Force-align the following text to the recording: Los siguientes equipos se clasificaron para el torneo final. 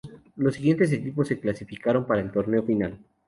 Los 0.35 0.55
siguientes 0.55 0.91
equipos 0.93 1.27
se 1.27 1.39
clasificaron 1.39 2.07
para 2.07 2.21
el 2.21 2.31
torneo 2.31 2.63
final. 2.63 2.97